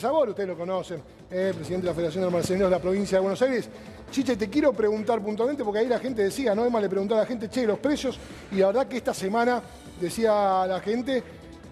[0.00, 3.22] Sabor, ustedes lo conocen, eh, presidente de la Federación de Marcelinos de la provincia de
[3.22, 3.68] Buenos Aires.
[4.12, 6.64] Chiche, te quiero preguntar puntualmente, porque ahí la gente decía, ¿no?
[6.64, 8.16] Emma le preguntó a la gente, che, los precios,
[8.52, 9.60] y la verdad que esta semana,
[10.00, 11.24] decía la gente,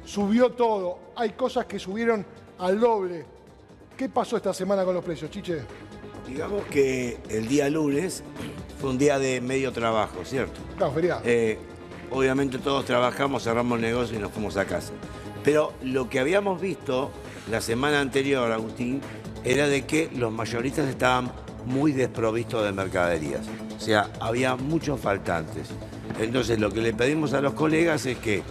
[0.05, 0.99] subió todo.
[1.15, 2.27] Hay cosas que subieron
[2.59, 3.25] al doble.
[3.97, 5.61] ¿Qué pasó esta semana con los precios, Chiche?
[6.27, 8.25] Digamos que el día lunes
[8.81, 10.61] fue un día de medio trabajo, ¿cierto?
[10.77, 11.23] Claro, feriado.
[11.25, 11.61] Eh,
[12.11, 14.93] obviamente todos trabajamos, cerramos el negocio y nos fuimos a casa.
[15.45, 17.13] Pero lo que habíamos visto
[17.51, 19.01] la semana anterior, Agustín,
[19.45, 21.31] era de que los mayoristas estaban
[21.65, 23.47] muy desprovistos de mercaderías.
[23.77, 25.69] O sea, había muchos faltantes.
[26.21, 28.43] Entonces, lo que le pedimos a los colegas es que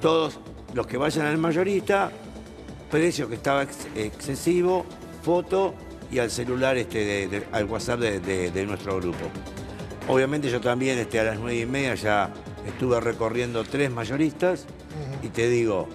[0.00, 0.38] todos
[0.74, 2.10] los que vayan al mayorista,
[2.90, 4.86] precio que estaba ex- excesivo,
[5.22, 5.74] foto
[6.10, 9.18] y al celular, este, de- al WhatsApp de nuestro grupo.
[10.08, 12.32] Obviamente yo también este, a las nueve y media ya
[12.66, 14.66] estuve recorriendo tres mayoristas
[15.22, 15.88] y te digo,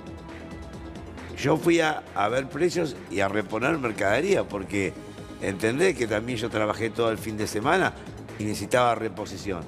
[1.38, 4.94] yo fui a, a ver precios y a reponer mercadería porque
[5.42, 7.94] entendés que también yo trabajé todo el fin de semana
[8.39, 9.61] y necesitaba reposición.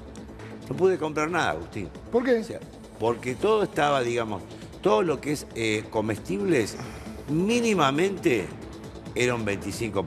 [0.68, 1.88] No pude comprar nada, Agustín.
[2.12, 2.38] ¿Por qué?
[2.40, 2.60] O sea,
[2.98, 4.42] porque todo estaba, digamos,
[4.82, 6.76] todo lo que es eh, comestibles,
[7.28, 8.46] mínimamente
[9.14, 10.02] era un 25%.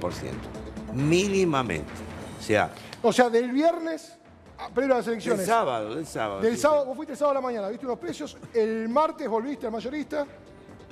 [0.93, 1.91] Mínimamente.
[2.39, 4.13] O sea, O sea, del viernes,
[4.57, 5.45] a- previo a las del elecciones.
[5.45, 6.41] sábado, del sábado.
[6.41, 6.87] Del sí, sábado, sí.
[6.89, 10.25] vos fuiste el sábado a la mañana, viste unos precios, el martes volviste al mayorista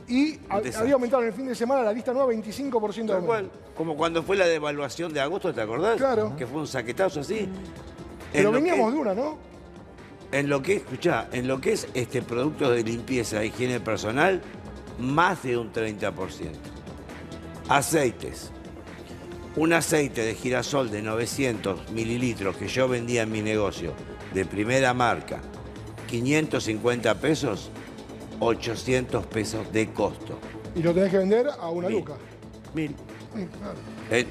[0.10, 3.52] y había aumentado en el fin de semana la lista nueva 25% de cual.
[3.78, 5.98] Como cuando fue la devaluación de agosto, ¿te acordás?
[5.98, 6.36] Claro.
[6.36, 7.48] Que fue un saquetazo así.
[8.34, 9.38] Pero veníamos de una, ¿no?
[10.32, 14.42] En lo que, escuchá, en lo que es este productos de limpieza e higiene personal,
[15.00, 16.12] más de un 30%.
[17.68, 18.52] Aceites.
[19.56, 23.94] Un aceite de girasol de 900 mililitros que yo vendía en mi negocio,
[24.34, 25.40] de primera marca,
[26.08, 27.72] 550 pesos,
[28.40, 30.38] 800 pesos de costo.
[30.76, 31.98] Y lo tenés que vender a una Mil.
[32.00, 32.14] luca.
[32.74, 32.96] Mil.
[33.36, 33.78] Sí, claro.
[34.12, 34.26] Eh,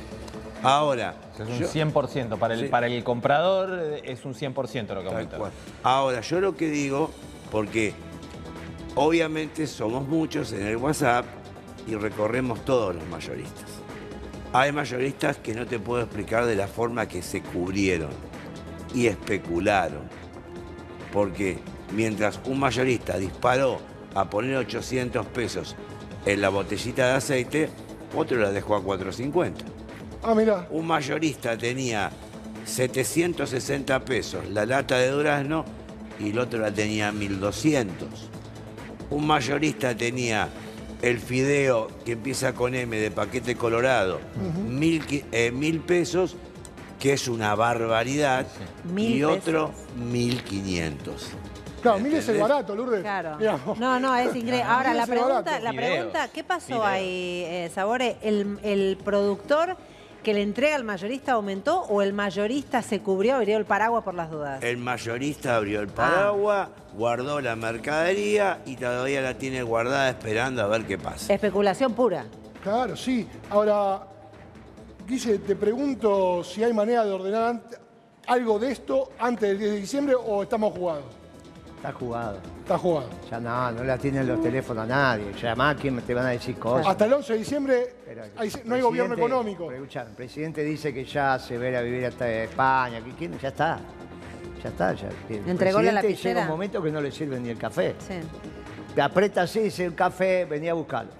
[0.62, 2.36] ahora, Es un yo- 100%.
[2.38, 2.66] Para el, Sí.
[2.66, 5.38] para el comprador eh, es un 100% lo que aumenta.
[5.82, 7.10] Ahora, yo lo que digo,
[7.50, 7.92] porque
[8.94, 11.24] obviamente somos muchos en el WhatsApp
[11.86, 13.66] y recorremos todos los mayoristas.
[14.52, 18.10] Hay mayoristas que no te puedo explicar de la forma que se cubrieron
[18.94, 20.02] y especularon.
[21.12, 21.58] Porque
[21.94, 23.78] mientras un mayorista disparó
[24.20, 25.76] a poner 800 pesos
[26.26, 27.68] en la botellita de aceite,
[28.16, 29.64] otro la dejó a 450.
[30.22, 30.66] Ah, mirá.
[30.70, 32.10] Un mayorista tenía
[32.64, 35.64] 760 pesos la lata de durazno
[36.20, 38.08] y el otro la tenía 1200.
[39.10, 40.48] Un mayorista tenía
[41.02, 44.20] el fideo que empieza con M de paquete colorado,
[44.68, 46.36] mil, qui- eh, mil pesos,
[46.98, 48.46] que es una barbaridad,
[48.92, 49.86] Mil y otro pesos.
[49.96, 51.28] 1500.
[51.82, 53.00] Claro, mil es el barato, Lourdes.
[53.02, 53.38] Claro.
[53.78, 54.62] No, no, es increíble.
[54.62, 58.16] Ahora, la pregunta, la pregunta, ¿qué pasó ahí, eh, Sabore?
[58.22, 59.76] ¿El, el productor
[60.22, 64.14] que le entrega al mayorista aumentó o el mayorista se cubrió, abrió el paraguas por
[64.14, 64.62] las dudas?
[64.62, 70.66] El mayorista abrió el paraguas, guardó la mercadería y todavía la tiene guardada esperando a
[70.66, 71.32] ver qué pasa.
[71.32, 72.26] Especulación pura.
[72.62, 73.26] Claro, sí.
[73.48, 74.02] Ahora,
[75.06, 77.62] Guille, te pregunto si hay manera de ordenar
[78.26, 81.04] algo de esto antes del 10 de diciembre o estamos jugados.
[81.78, 82.38] Está jugado.
[82.62, 83.08] Está jugado.
[83.30, 85.32] Ya no, no la tienen los teléfonos a nadie.
[85.40, 86.88] Llamá, ¿quién te van a decir cosas?
[86.88, 89.70] Hasta el 11 de diciembre Pero el hay- no hay gobierno económico.
[89.70, 93.00] escuchá, el presidente dice que ya se ve a vivir hasta España.
[93.00, 93.78] que quién- ya está.
[94.62, 94.92] Ya está.
[94.94, 95.08] Ya.
[95.28, 96.34] El entregó la presidente lapicera?
[96.34, 97.94] llega un momento que no le sirve ni el café.
[98.00, 98.14] Sí.
[98.98, 101.12] Te aprieta así, dice el café, venía a buscarlo.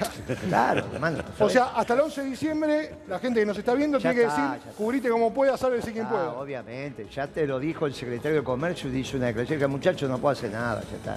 [0.48, 1.18] claro, hermano.
[1.38, 4.14] O sea, hasta el 11 de diciembre, la gente que nos está viendo Ya tiene
[4.24, 4.78] que está, decir, ya está.
[4.78, 6.30] cubrite como pueda, sálvese quien Ah, pueda.
[6.32, 9.70] obviamente, ya te lo dijo el secretario de Comercio y dice una declaración que el
[9.70, 11.16] muchacho no puede hacer nada, ya está.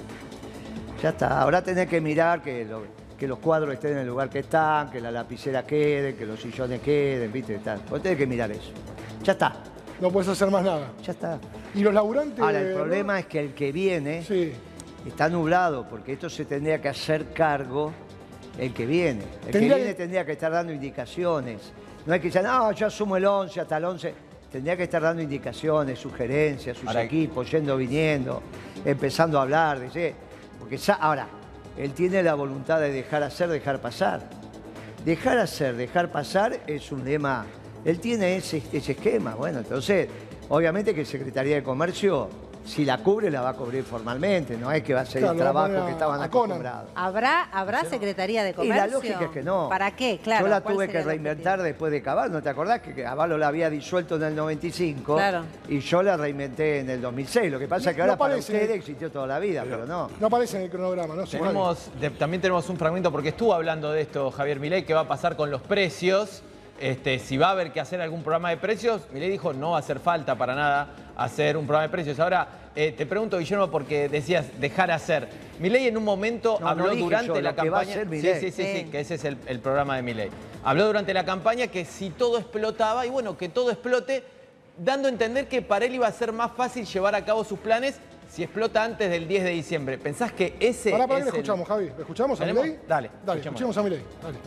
[1.01, 2.83] Ya está, ahora tenés que mirar que, lo-
[3.17, 6.41] que los cuadros estén en el lugar que están, que la lapicera quede, que los
[6.41, 7.77] sillones queden, viste, está.
[7.89, 8.71] Vos tenés que mirar eso.
[9.23, 9.53] Ya está,
[10.01, 10.87] No puedes hacer más nada.
[11.01, 11.39] ya está.
[11.75, 12.41] Y los laburantes...
[12.43, 14.51] Ahora, el problema es que el que viene Sí.
[15.05, 17.91] Está nublado, porque esto se tendría que hacer cargo
[18.57, 19.23] el que viene.
[19.45, 21.71] El que viene tendría que estar dando indicaciones.
[22.05, 24.13] No hay que decir, no, yo asumo el 11 hasta el 11.
[24.51, 28.41] Tendría que estar dando indicaciones, sugerencias, sus Ahora- equipos, yendo, viniendo,
[28.83, 29.79] empezando a hablar.
[30.59, 31.27] Porque sa- ahora,
[31.77, 34.27] él tiene la voluntad de dejar hacer, dejar pasar.
[35.05, 37.45] Dejar hacer, dejar pasar es un lema.
[37.85, 39.35] Él tiene ese, ese esquema.
[39.35, 40.09] Bueno, entonces,
[40.49, 42.27] obviamente que Secretaría de Comercio
[42.65, 45.33] si la cubre, la va a cubrir formalmente, no es que va a ser Claro,
[45.35, 46.89] el a trabajo que estaban acostumbrados.
[46.95, 48.85] ¿Habrá, habrá Secretaría de Y Comercio?
[48.85, 49.69] la lógica es que no.
[49.69, 50.19] ¿Para qué?
[50.23, 50.45] Claro.
[50.45, 52.31] Yo la ¿cuál tuve que reinventar después de Caballo.
[52.33, 55.15] ¿No te acordás que Caballo la había disuelto en el 95?
[55.15, 55.43] Claro.
[55.67, 57.51] Y yo la reinventé en el 2006.
[57.51, 59.85] Lo que pasa es que No ahora para parece- ustedes existió toda la vida, pero
[59.85, 60.09] no.
[60.19, 61.23] No aparece en el cronograma, ¿no?
[61.25, 65.01] Tenemos, de- también tenemos un fragmento, porque estuvo hablando de esto Javier Milei, qué va
[65.01, 66.43] a pasar con los precios.
[66.79, 69.77] Este, si va a haber que hacer algún programa de precios, Milei dijo no va
[69.77, 70.87] a hacer falta para nada
[71.17, 72.19] hacer un programa de precios.
[72.19, 75.27] Ahora, eh, te pregunto, Guillermo, porque decías dejar hacer.
[75.59, 77.85] Milei en un momento No, no habló dije durante yo, la lo que va a
[77.85, 78.01] campaña.
[78.01, 78.89] hacer sí, sí, sí, sí, Sí.
[78.91, 80.29] que ese es el, el programa de Milei.
[80.63, 84.23] Habló durante la campaña que si todo explotaba, y bueno, que todo explote,
[84.77, 87.59] dando a entender que para él iba a ser más fácil llevar a cabo sus
[87.59, 87.99] planes
[88.29, 89.97] si explota antes del 10 de diciembre.
[89.97, 91.89] ¿Pensás que ese Pará, pará, es que lo el- escuchamos, Javi.
[91.89, 92.45] ¿Lo escuchamos a.
[92.45, 92.79] Milei?
[92.87, 93.45] Dale, Dale, escuchemos.
[93.45, 94.01] escuchemos a Milei.
[94.21, 94.37] Dale.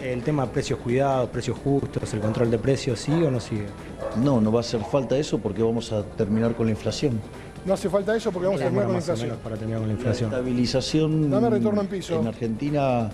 [0.00, 3.66] El tema precios cuidados, precios justos, el control de precios, ¿sigue o no sigue?
[4.22, 7.20] No, no va a hacer falta eso porque vamos a terminar con la inflación.
[7.64, 9.36] No hace falta eso porque vamos a ¿Qué terminar con la inflación.
[9.42, 10.30] para terminar con la La inflación?
[10.30, 12.20] estabilización Dame retorno en piso.
[12.20, 13.10] en Argentina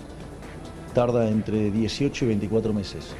[0.93, 3.15] tarda entre 18 y 24 meses.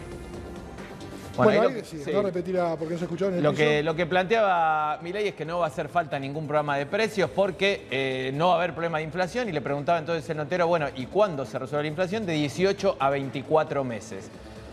[1.35, 2.11] Bueno, Bueno, ahí ahí lo que- sí, sí.
[2.11, 3.63] no repetir a- porque no se escuchó en el Lo piso.
[3.63, 6.85] que, lo que planteaba Milei es que no va a hacer falta ningún programa de
[6.85, 10.37] precios porque eh, no va a haber problema de inflación y le preguntaba entonces el
[10.37, 12.25] notero, bueno, ¿y cuándo se resuelve la inflación?
[12.25, 14.29] De 18 a 24 meses.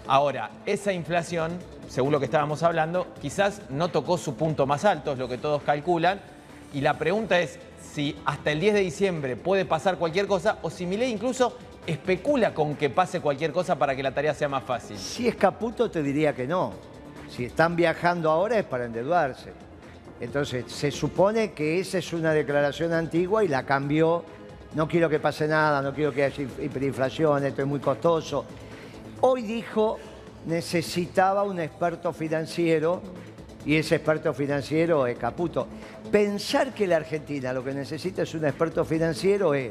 [0.06, 1.52] Ahora, esa inflación,
[1.88, 5.38] según lo que estábamos hablando, quizás no tocó su punto más alto, es lo que
[5.38, 6.20] todos calculan,
[6.74, 7.58] y la pregunta es
[7.92, 12.52] si hasta el 10 de diciembre puede pasar cualquier cosa o si Milei incluso especula
[12.54, 14.96] con que pase cualquier cosa para que la tarea sea más fácil.
[14.98, 16.72] Si es Caputo te diría que no.
[17.28, 19.52] Si están viajando ahora es para endeudarse.
[20.20, 24.22] Entonces, se supone que esa es una declaración antigua y la cambió.
[24.74, 28.44] No quiero que pase nada, no quiero que haya hi- hiperinflación, esto es muy costoso.
[29.22, 29.98] Hoy dijo,
[30.46, 33.00] necesitaba un experto financiero
[33.64, 35.66] y ese experto financiero es Caputo.
[36.10, 39.70] Pensar que la Argentina lo que necesita es un experto financiero es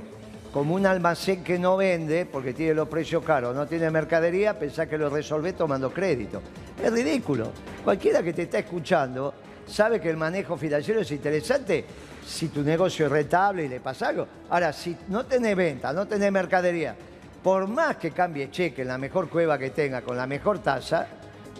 [0.53, 4.87] como un almacén que no vende porque tiene los precios caros, no tiene mercadería, pensar
[4.89, 6.41] que lo resolvé tomando crédito.
[6.83, 7.51] Es ridículo.
[7.83, 9.33] Cualquiera que te está escuchando
[9.67, 11.85] sabe que el manejo financiero es interesante
[12.25, 14.27] si tu negocio es rentable y le pasa algo.
[14.49, 16.95] Ahora, si no tenés venta, no tenés mercadería,
[17.43, 21.07] por más que cambie cheque en la mejor cueva que tenga, con la mejor tasa,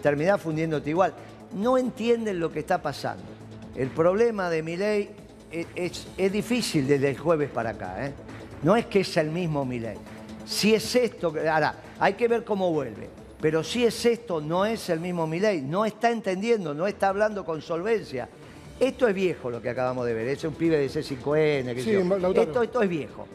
[0.02, 1.14] terminás fundiéndote igual.
[1.54, 3.24] No entienden lo que está pasando.
[3.76, 5.10] El problema de mi ley
[5.52, 8.06] es, es- es difícil desde el jueves para acá.
[8.08, 8.14] ¿eh?
[8.64, 9.98] No es que es el mismo mi ley.
[10.46, 13.10] Si es esto, ahora, hay que ver cómo vuelve.
[13.42, 17.46] Pero si es esto, no es el mismo Milei, no está entendiendo, no está hablando
[17.46, 18.28] con solvencia.
[18.80, 21.94] Esto es viejo lo que acabamos de ver, es un pibe de C5N, que Sí,
[21.94, 22.42] Lautaro.
[22.42, 23.28] esto, esto es viejo.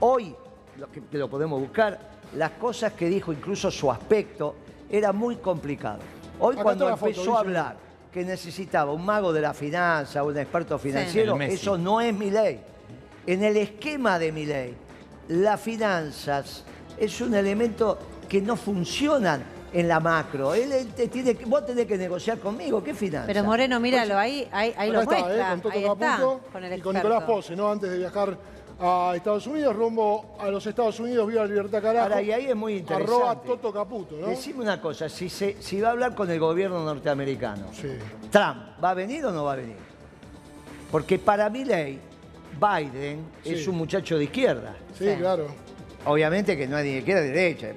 [0.00, 0.34] Hoy,
[0.78, 1.98] lo que que lo podemos buscar,
[2.36, 4.54] las cosas que dijo, incluso su aspecto,
[4.90, 6.00] era muy complicado.
[6.38, 7.76] Hoy Acá cuando foto, empezó a hablar
[8.12, 12.60] que necesitaba un mago de la finanza, un experto financiero, eso no es mi ley.
[13.26, 14.74] En el esquema de mi ley,
[15.28, 16.64] las finanzas
[16.98, 17.98] es un elemento
[18.28, 19.42] que no funcionan
[19.72, 20.54] en la macro.
[20.54, 22.82] Él, él te tiene que, vos tenés que negociar conmigo.
[22.82, 23.26] ¿Qué finanzas?
[23.28, 25.46] Pero Moreno, míralo, ahí, ahí, ahí lo está, muestra.
[25.46, 25.50] ¿eh?
[25.50, 26.94] con Toto ahí está, Caputo con el y con.
[26.96, 27.70] Nicolás Pose, ¿no?
[27.70, 28.36] Antes de viajar
[28.80, 32.04] a Estados Unidos, rumbo a los Estados Unidos, viva Libertad Carajo.
[32.04, 33.12] Ahora, y ahí es muy interesante.
[33.14, 34.26] Arroba Toto Caputo, ¿no?
[34.26, 37.88] Decime una cosa, si, se- si va a hablar con el gobierno norteamericano, Sí.
[38.30, 39.76] Trump, ¿va a venir o no va a venir?
[40.90, 42.00] Porque para mi ley,
[42.60, 43.54] Biden Sí.
[43.54, 44.74] es un muchacho de izquierda.
[44.96, 45.16] Sí, Sí.
[45.18, 45.46] claro.
[46.04, 47.68] Obviamente que no es ni de izquierda ni de derecha.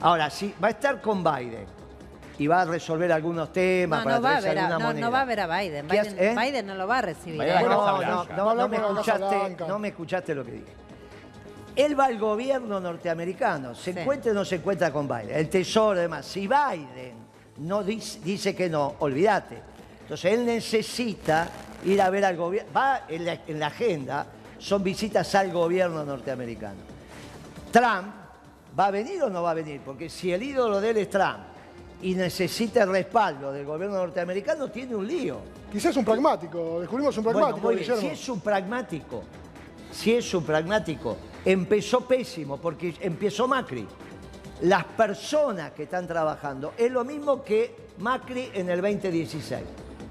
[0.00, 1.64] Ahora, si va a estar con Biden
[2.38, 4.84] y va a resolver algunos temas No, para no va, a ver a, alguna no,
[4.86, 5.06] moneda.
[5.06, 5.86] no va a ver a Biden.
[5.88, 6.36] ¿Qué Biden, hace- eh?
[6.38, 7.38] Biden no lo va a recibir.
[7.38, 10.72] La No, no, no, me escuchaste, no me escuchaste lo que dije.
[11.76, 13.98] Él va al gobierno norteamericano, se Sí.
[14.00, 16.26] encuentra o no se encuentra con Biden, el tesoro y demás.
[16.26, 17.14] Si Biden
[17.58, 19.56] no dice, dice que no, olvídate.
[20.02, 21.48] Entonces él necesita
[21.84, 24.26] ir a ver al gobierno, va en la, en la agenda,
[24.58, 26.80] son visitas al gobierno norteamericano.
[27.70, 28.14] Trump
[28.78, 31.10] va a venir o no va a venir, porque si el ídolo de él es
[31.10, 31.38] Trump
[32.02, 35.38] y necesita el respaldo del gobierno norteamericano, tiene un lío.
[35.72, 37.84] Quizás un pragmático, descubrimos un pragmático, bien.
[37.84, 39.22] Si es un pragmático,
[39.92, 43.86] si es un pragmático, empezó pésimo porque empezó Macri.
[44.62, 49.62] Las personas que están trabajando es lo mismo que Macri en el 2016.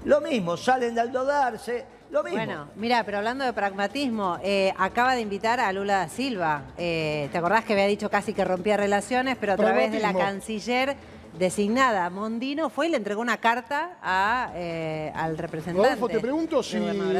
[0.04, 2.38] Lo mismo, salen de endeudarse, lo mismo.
[2.38, 6.62] Bueno, mira, pero hablando de pragmatismo, eh, acaba de invitar a Lula da Silva.
[6.78, 10.14] Eh, ¿Te acordás que había dicho casi que rompía relaciones, pero a través de la
[10.14, 10.96] canciller
[11.38, 15.88] designada Mondino fue y le entregó una carta a, eh, al representante.
[15.88, 16.78] Rodolfo, te pregunto si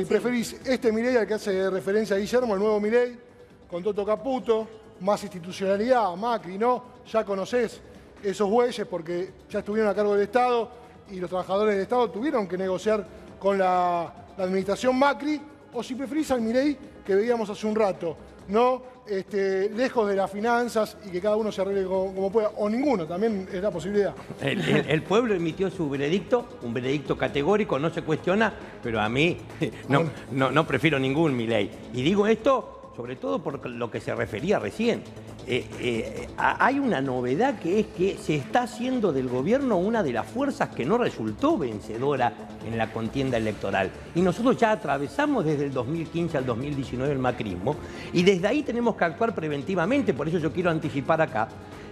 [0.09, 3.17] preferís este Milei al que hace referencia a Guillermo, el nuevo Milei,
[3.69, 4.69] con Toto Caputo,
[5.01, 6.83] más institucionalidad, Macri, ¿no?
[7.07, 7.81] Ya conocés
[8.23, 10.80] esos bueyes porque ya estuvieron a cargo del Estado
[11.13, 13.07] y los trabajadores del Estado tuvieron que negociar
[13.39, 15.41] con la, la administración Macri,
[15.73, 18.17] o si preferís al Milei que veíamos hace un rato,
[18.49, 18.83] ¿no?
[19.07, 22.69] Este, lejos de las finanzas y que cada uno se arregle como, como pueda, o
[22.69, 24.15] ninguno, también es la posibilidad.
[24.41, 28.53] El, el- el pueblo emitió su veredicto, un veredicto categórico, no se cuestiona,
[28.83, 29.39] pero a mí
[29.89, 31.71] no, no, no prefiero ningún Milei.
[31.93, 35.03] Y digo esto sobre todo por lo que se refería recién.
[35.47, 40.13] Eh, eh, hay una novedad que es que se está haciendo del gobierno una de
[40.13, 42.33] las fuerzas que no resultó vencedora
[42.67, 43.91] en la contienda electoral.
[44.15, 47.77] Y nosotros ya atravesamos desde el 2015 al 2019 el macrismo
[48.13, 50.15] y desde ahí tenemos que actuar preventivamente.
[50.15, 51.49] Por eso yo quiero anticipar acá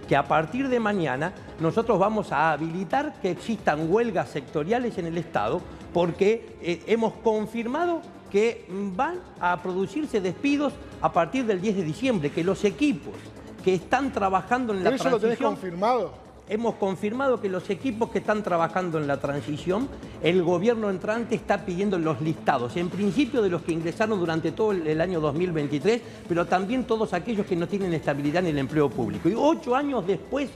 [0.07, 5.17] que a partir de mañana nosotros vamos a habilitar que existan huelgas sectoriales en el
[5.17, 5.61] Estado
[5.93, 8.01] porque eh, hemos confirmado
[8.31, 8.65] que
[8.95, 13.13] van a producirse despidos a partir del 10 de diciembre, que los equipos
[13.63, 15.51] que están trabajando en la ¿Pero eso lo tenés transición...
[15.55, 16.29] confirmado?
[16.51, 19.87] Hemos confirmado que los equipos que están trabajando en la transición,
[20.23, 24.71] el gobierno entrante está pidiendo los listados, en principio de los que ingresaron durante todo
[24.71, 29.29] el- año 2023, pero también todos aquellos que no tienen estabilidad en el empleo público.
[29.29, 30.49] Y ocho años después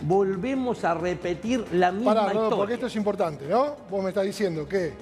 [0.00, 2.56] volvemos a repetir la misma Pará, historia.
[2.56, 3.76] porque esto es importante, ¿no?
[3.88, 4.92] Vos me estás diciendo que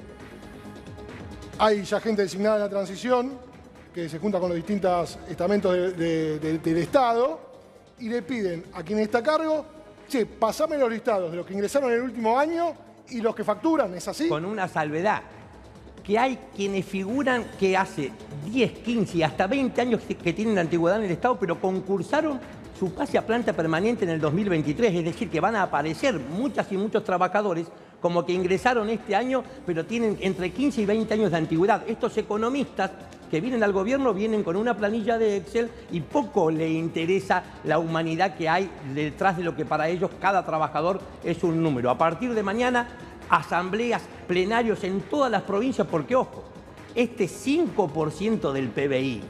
[1.58, 3.32] hay ya gente designada en la transición,
[3.94, 7.40] que se junta con los distintos estamentos de- de- de- del Estado,
[7.98, 9.64] y le piden a quien está a cargo,
[10.08, 12.72] che, pasame los listados de los que ingresaron en el último año
[13.08, 14.28] y los que facturan, ¿es así?
[14.28, 15.22] Con una salvedad,
[16.02, 18.12] que hay quienes figuran que hace
[18.46, 22.40] 10, 15 y hasta 20 años que tienen antigüedad en el Estado, pero concursaron
[22.78, 26.70] su pase a planta permanente en el 2023, es decir, que van a aparecer muchas
[26.72, 27.66] y muchos trabajadores
[28.00, 31.82] como que ingresaron este año, pero tienen entre 15 y 20 años de antigüedad.
[31.88, 32.90] Estos economistas
[33.30, 37.78] que vienen al gobierno vienen con una planilla de Excel y poco le interesa la
[37.78, 41.88] humanidad que hay detrás de lo que para ellos cada trabajador es un número.
[41.88, 42.88] A partir de mañana,
[43.30, 46.44] asambleas, plenarios en todas las provincias, porque ojo,
[46.94, 49.22] este 5% del PBI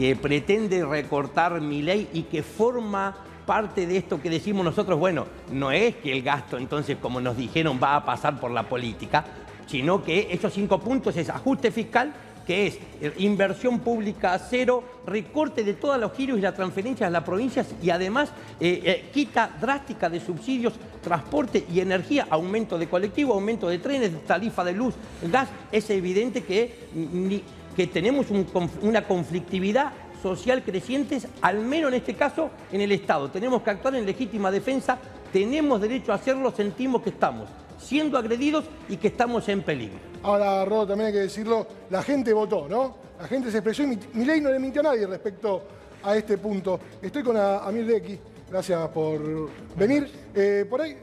[0.00, 3.14] que pretende recortar mi ley y que forma
[3.44, 7.36] parte de esto que decimos nosotros, bueno, no es que el gasto entonces, como nos
[7.36, 9.26] dijeron, va a pasar por la política,
[9.66, 12.14] sino que esos cinco puntos es ajuste fiscal,
[12.46, 17.06] que es eh, inversión pública a cero, recorte de todos los giros y las transferencias
[17.08, 22.78] a las provincias y además eh, eh, quita drástica de subsidios, transporte y energía, aumento
[22.78, 24.94] de colectivo, aumento de trenes, tarifa de luz,
[25.30, 25.50] gas.
[25.70, 27.44] Es evidente que, ni-
[27.76, 28.46] que tenemos un
[28.82, 33.30] una conflictividad social creciente, al menos en este caso en el Estado.
[33.30, 34.98] Tenemos que actuar en legítima defensa,
[35.32, 37.48] tenemos derecho a hacerlo, sentimos que estamos
[37.78, 39.98] siendo agredidos y que estamos en peligro.
[40.22, 42.96] Ahora, Rodo, también hay que decirlo, la gente votó, ¿no?
[43.18, 45.62] La gente se expresó y mi, ley no le mintió a nadie respecto
[46.02, 46.78] a este punto.
[47.00, 48.18] Estoy con Amir Dequi,
[48.50, 50.10] gracias por venir.
[50.34, 50.96] Eh, por ahí,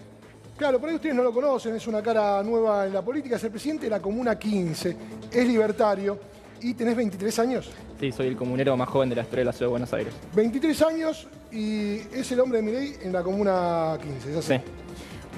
[0.55, 3.43] claro, por ahí ustedes no lo conocen, es una cara nueva en la política, es
[3.43, 4.97] el presidente de la Comuna 15,
[5.31, 7.69] es libertario y tenés 23 años.
[7.99, 10.13] Sí, soy el comunero más joven de la historia de la ciudad de Buenos Aires.
[10.35, 14.53] 23 años y es el hombre de mi ley en la Comuna 15, ¿es así?
[14.53, 14.61] Sí.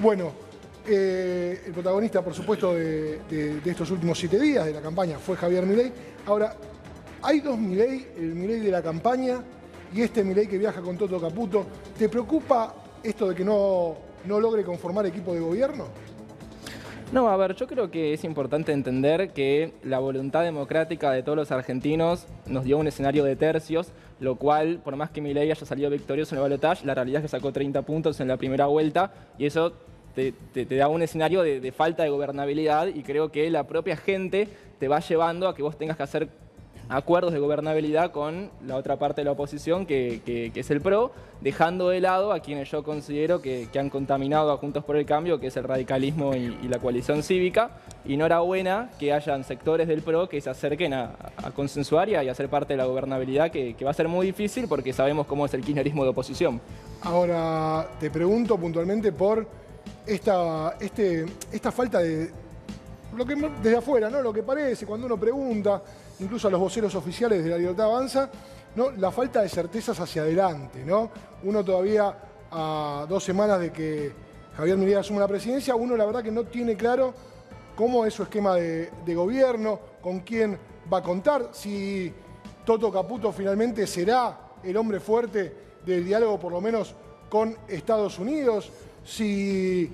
[0.02, 0.32] Bueno,
[0.86, 5.18] eh, el protagonista, por supuesto, de, de- de estos últimos siete días de la campaña
[5.18, 5.92] fue Javier Milei.
[6.26, 6.54] Ahora,
[7.22, 9.42] hay dos Milei, el Milei de la campaña
[9.94, 11.66] y este Milei que viaja con Toto Caputo.
[11.98, 13.96] ¿Te preocupa esto de que no,
[14.26, 15.86] no logre conformar equipo de gobierno?
[17.12, 21.36] No, a ver, yo creo que es importante entender que la voluntad democrática de todos
[21.36, 23.88] los argentinos nos dio un escenario de tercios,
[24.20, 27.24] lo cual, por más que Milei haya salido victorioso en el balotaje, la realidad es
[27.24, 29.72] que sacó 30 puntos en la primera vuelta y eso
[30.14, 30.32] te,
[30.76, 34.46] da un escenario de falta de gobernabilidad y creo que la propia gente
[34.78, 36.28] te va llevando a que vos tengas que hacer
[36.90, 41.88] acuerdos de gobernabilidad con la otra parte de la oposición, que, es el PRO, dejando
[41.88, 45.46] de lado a quienes yo considero que, han contaminado a Juntos por el Cambio, que
[45.46, 47.70] es el radicalismo y, la coalición cívica.
[48.04, 52.08] Y no era buena que hayan sectores del PRO que se acerquen a, a consensuar
[52.08, 54.66] y a, y ser parte de la gobernabilidad, que, que va a ser muy difícil
[54.68, 56.60] porque sabemos cómo es el kirchnerismo de oposición.
[57.02, 59.46] Ahora, te pregunto puntualmente por
[60.06, 62.30] esta, este, esta falta de,
[63.16, 64.22] lo que desde afuera, ¿no?
[64.22, 65.82] Lo que parece, cuando uno pregunta,
[66.20, 68.30] incluso a los voceros oficiales de la Libertad Avanza,
[68.76, 68.90] ¿no?
[68.92, 71.10] La falta de certezas hacia adelante, ¿no?
[71.44, 72.14] Uno todavía
[72.50, 74.12] a dos semanas de que
[74.56, 77.14] Javier Milei asuma la presidencia, uno la verdad que no tiene claro
[77.74, 80.58] cómo es su esquema de, gobierno, con quién
[80.92, 82.12] va a contar, si
[82.64, 85.54] Toto Caputo finalmente será el hombre fuerte
[85.86, 86.94] del diálogo, por lo menos
[87.28, 88.70] con Estados Unidos,
[89.04, 89.90] si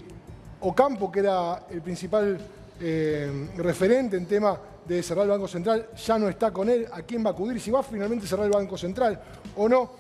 [0.61, 2.39] Ocampo, que era el principal
[2.81, 7.03] eh, referente en tema de cerrar el Banco Central, ya no está con él, a
[7.03, 9.21] quién va a acudir, si va a finalmente cerrar el Banco Central
[9.57, 9.91] o no.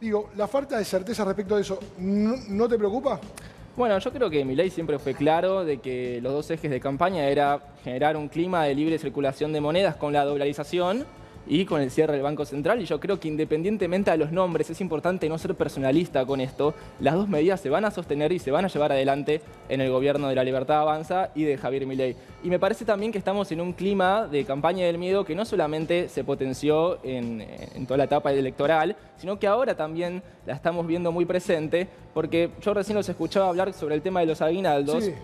[0.00, 3.20] Digo, la falta de certeza respecto de eso, ¿no, te preocupa?
[3.76, 7.26] Bueno, yo creo que Milei siempre fue claro de que los dos ejes de campaña
[7.26, 11.04] era generar un clima de libre circulación de monedas con la dolarización
[11.52, 12.80] y con el cierre del Banco Central.
[12.80, 16.74] Y yo creo que independientemente de los nombres, es importante no ser personalista con esto.
[17.00, 19.90] Las dos medidas se van a sostener y se van a llevar adelante en el
[19.90, 22.14] gobierno de la Libertad Avanza y de Javier Milei.
[22.44, 25.44] Y me parece también que estamos en un clima de campaña del miedo que no
[25.44, 30.86] solamente se potenció en, en toda la etapa electoral, sino que ahora también la estamos
[30.86, 35.04] viendo muy presente, porque yo recién los escuchaba hablar sobre el tema de los aguinaldos.
[35.04, 35.14] Sí.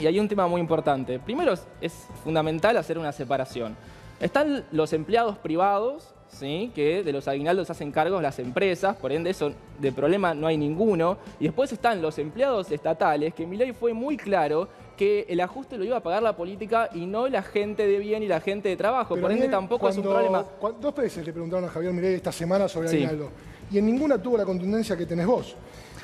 [0.00, 1.18] Y hay un tema muy importante.
[1.20, 1.92] Primero, es- es
[2.24, 3.76] fundamental hacer una separación.
[4.20, 6.72] Están los empleados privados, ¿sí?
[6.74, 10.56] que de los aguinaldos hacen cargos las empresas, por ende eso de problema no hay
[10.56, 11.18] ninguno.
[11.38, 15.84] Y después están los empleados estatales, que Milei fue muy claro que el ajuste lo
[15.84, 18.76] iba a pagar la política y no la gente de bien y la gente de
[18.76, 19.14] trabajo.
[19.14, 20.44] Pero por ende tampoco es un cuando- problema.
[20.60, 22.96] cua- Dos veces le preguntaron a Javier Milei esta semana sobre Sí.
[22.96, 23.30] Aguinaldo.
[23.70, 25.54] Y en ninguna tuvo la contundencia que tenés vos.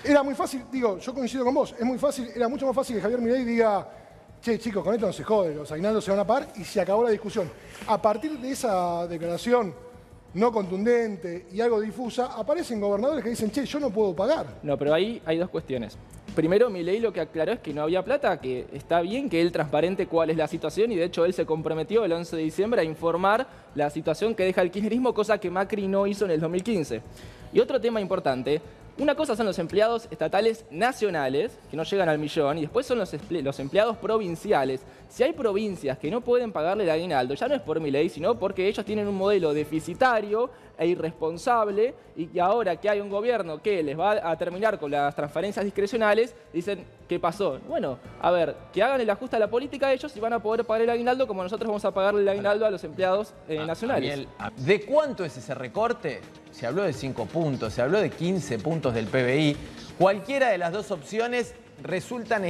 [0.05, 2.95] Era muy fácil, digo, yo coincido con vos, es muy fácil, era mucho más fácil
[2.97, 3.89] que Javier Milei diga,
[4.45, 6.79] che, chicos, con esto no se jode, los aguinaldos se van a pagar y se
[6.79, 7.51] acabó la discusión.
[7.87, 9.75] A partir de esa declaración
[10.35, 14.47] no contundente y algo difusa, aparecen gobernadores que dicen, che, yo no puedo pagar.
[14.63, 15.97] No, pero ahí hay dos cuestiones.
[16.35, 19.51] Primero, Milei lo que aclaró es que no había plata, que está bien que él
[19.51, 22.81] transparente cuál es la situación y de hecho él se comprometió el 11 de diciembre
[22.83, 26.41] a informar la situación que deja el kirchnerismo, cosa que Macri no hizo en el
[26.41, 27.01] 2015.
[27.55, 28.61] Y otro tema importante,
[28.99, 32.99] una cosa son los empleados estatales nacionales, que no llegan al millón, y después son
[32.99, 33.13] los,
[33.59, 34.83] empleados provinciales.
[35.09, 38.09] Si hay provincias que no pueden pagarle el aguinaldo, ya no es por mi ley,
[38.09, 43.09] sino porque ellos tienen un modelo deficitario e irresponsable, y que ahora que hay un
[43.09, 47.59] gobierno que les va a terminar con las transferencias discrecionales, dicen, ¿qué pasó?
[47.69, 50.65] Bueno, a ver, que hagan el ajuste a la política ellos y van a poder
[50.65, 53.67] pagar el aguinaldo como nosotros vamos a pagarle el aguinaldo a los empleados eh, Ah,
[53.67, 54.11] nacionales.
[54.11, 56.21] Daniel, ¿De cuánto es ese recorte?
[56.51, 59.57] Se habló de 5 puntos, se habló de 15 puntos del PBI.
[59.99, 62.45] Cualquiera de las dos opciones resultan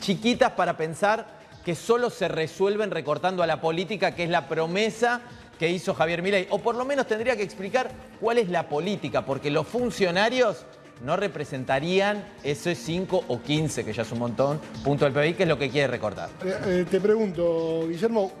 [0.00, 1.26] chiquitas para pensar
[1.64, 5.20] que solo se resuelven recortando a la política, que es la promesa
[5.58, 6.46] que hizo Javier Milei.
[6.50, 10.64] O por lo menos tendría que explicar cuál es la política, porque los funcionarios
[11.04, 15.42] no representarían ese 5 o 15, que ya es un montón, punto del PBI, que
[15.42, 16.30] es lo que quiere recortar.
[16.44, 18.32] Eh, eh, te pregunto, Guillermo,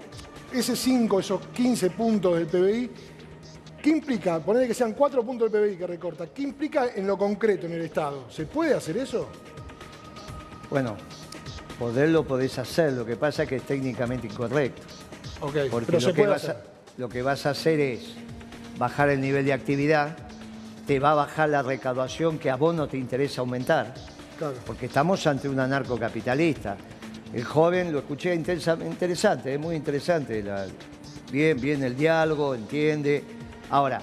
[0.52, 2.90] ese 5, esos 15 puntos del PBI,
[3.82, 4.40] ¿qué implica?
[4.40, 6.26] Poner que sean 4 puntos del PBI que recorta.
[6.28, 8.30] ¿Qué implica en lo concreto en el Estado?
[8.30, 9.28] ¿Se puede hacer eso?
[10.70, 10.96] Bueno,
[11.78, 14.82] poderlo podés hacer, lo que pasa es que es técnicamente incorrecto.
[15.40, 16.75] Ok, Porque pero lo se que, puede vas a, hacer.
[16.98, 18.14] Lo que vas a hacer es
[18.78, 20.16] bajar el nivel de actividad,
[20.86, 23.94] te va a bajar la recaudación que a vos no te interesa aumentar,
[24.38, 24.54] Claro.
[24.66, 26.76] porque estamos ante un anarcocapitalista.
[27.32, 30.42] El joven, lo escuché intensa- interesante, es muy interesante.
[30.42, 30.66] la-
[31.32, 33.24] bien, bien el diálogo, entiende.
[33.70, 34.00] Ahora,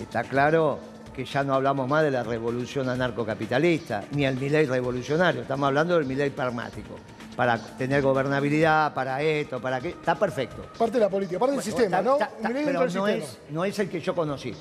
[0.00, 0.78] está claro
[1.14, 5.96] que ya no hablamos más de la revolución anarcocapitalista, ni el Milei revolucionario, estamos hablando
[5.98, 6.96] del Milei pragmático,
[7.36, 10.66] para tener gobernabilidad, para esto, para qué, está perfecto.
[10.76, 12.12] Parte de la política, parte del Bueno, sistema, está- ¿no?
[12.14, 14.54] está- está- Milei pero no es, no es el que yo conocí,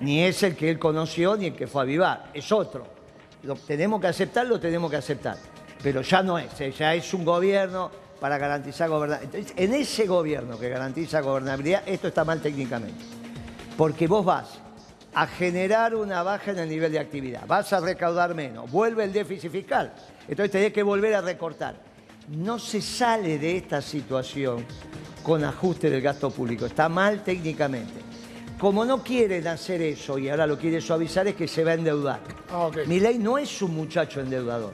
[0.00, 2.86] ni es el que él conoció, ni el que fue a avivar, es otro.
[3.42, 5.36] Lo tenemos que aceptar, lo tenemos que aceptar,
[5.82, 9.34] pero ya no es, eh, ya es un gobierno para garantizar gobernabilidad.
[9.36, 13.04] Entonces, en ese gobierno que garantiza gobernabilidad, esto está mal técnicamente,
[13.76, 14.58] porque vos vas
[15.14, 19.12] a generar una baja en el nivel de actividad, vas a recaudar menos, vuelve el
[19.12, 19.92] déficit fiscal,
[20.28, 21.87] entonces tenés que volver a recortar.
[22.30, 24.64] No se sale de esta situación
[25.22, 28.00] con ajuste del gasto público, está mal técnicamente.
[28.58, 31.74] Como no quieren hacer eso y ahora lo quiere suavizar es que se va a
[31.74, 32.20] endeudar.
[32.50, 32.86] Ah, ok.
[32.86, 34.72] Milei no es un muchacho endeudador,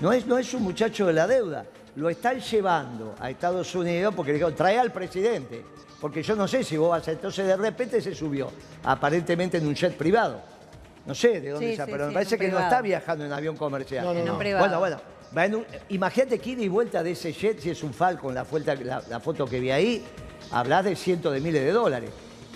[0.00, 1.66] no es, no es un muchacho de la deuda.
[1.94, 5.62] Lo están llevando a Estados Unidos porque le dijeron, trae al presidente.
[6.00, 7.12] Porque yo no sé si vos vas a...
[7.12, 8.50] Entonces de repente se subió,
[8.82, 10.40] aparentemente en un jet privado.
[11.04, 13.24] No sé de dónde Sí, está, sí, pero sí, me parece que no está viajando
[13.26, 14.04] en avión comercial.
[14.04, 14.38] No, no, En un no.
[14.38, 14.64] privado.
[14.64, 14.96] Bueno, bueno.
[15.88, 18.44] Imagínate que ida y vuelta de ese jet, si es un Falcon, la,
[19.08, 20.04] la- foto que vi ahí,
[20.50, 22.10] hablas de cientos de miles de dólares.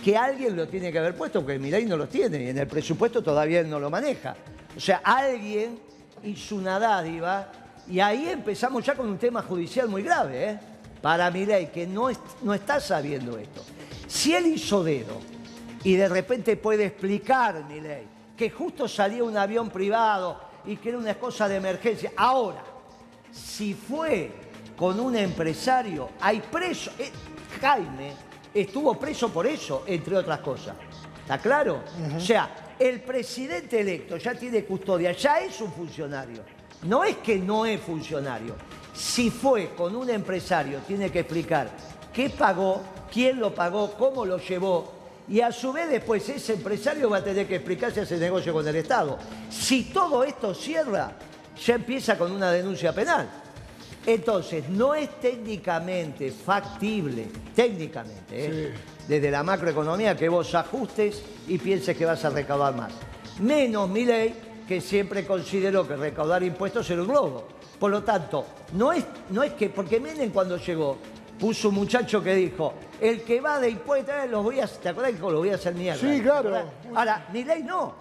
[0.05, 2.67] Que alguien lo tiene que haber puesto, porque Milei no los tiene, y en el
[2.67, 4.37] presupuesto todavía él no lo maneja.
[4.77, 5.79] O sea, alguien
[6.23, 7.51] hizo una dádiva,
[7.89, 10.59] y ahí empezamos ya con un tema judicial muy grave, ¿eh?
[11.01, 12.09] Para Milei, que no,
[12.43, 13.65] no está sabiendo esto.
[14.07, 15.19] Si él hizo dedo,
[15.83, 18.05] y de repente puede explicar, Milei,
[18.37, 22.13] que justo salía un avión privado y que era una cosa de emergencia.
[22.17, 22.63] Ahora,
[23.33, 24.31] si fue
[24.77, 26.91] con un empresario, hay preso.
[26.99, 27.11] Eh,
[27.61, 28.13] Jaime
[28.53, 30.77] estuvo preso por eso, entre otras cosas.
[31.21, 31.83] ¿Está claro?
[32.17, 36.43] O sea, el presidente electo ya tiene custodia, ya es un funcionario.
[36.83, 38.55] No es que no es funcionario.
[38.95, 41.71] Si fue con un empresario, tiene que explicar
[42.13, 44.93] qué pagó, quién lo pagó, cómo lo llevó.
[45.29, 48.53] Y a su vez después ese empresario va a tener que explicar si hace negocio
[48.53, 49.19] con el Estado.
[49.51, 51.13] Si todo esto cierra,
[51.65, 53.29] ya empieza con una denuncia penal.
[54.07, 58.75] Entonces, no es técnicamente factible, técnicamente, ¿eh?
[59.09, 62.93] desde la macroeconomía, que vos ajustes y pienses que vas a recaudar más.
[63.41, 64.35] Menos mi ley,
[64.67, 67.49] que siempre consideró que recaudar impuestos era un globo.
[67.81, 70.99] Por lo tanto, no es, no es que, porque Menem cuando llegó,
[71.39, 74.89] puso un muchacho que dijo, el que va de impuestos, eh, los voy a, ¿te
[74.89, 76.01] acordás que los voy a hacer mierda?
[76.01, 76.57] Sí, claro.
[76.95, 77.95] Ahora, mi ley no,